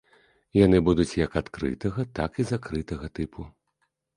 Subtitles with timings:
[0.59, 3.41] Яны будуць як адкрытага, так і закрытага тыпу.